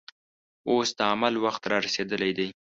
اوس 0.69 0.89
د 0.97 0.99
عمل 1.11 1.33
وخت 1.43 1.63
رارسېدلی 1.71 2.31
دی. 2.37 2.49